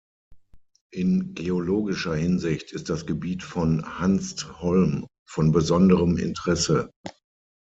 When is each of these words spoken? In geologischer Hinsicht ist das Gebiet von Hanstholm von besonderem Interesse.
In 0.91 1.35
geologischer 1.35 2.15
Hinsicht 2.15 2.71
ist 2.71 2.89
das 2.89 3.05
Gebiet 3.05 3.43
von 3.43 3.99
Hanstholm 3.99 5.05
von 5.29 5.51
besonderem 5.51 6.17
Interesse. 6.17 6.89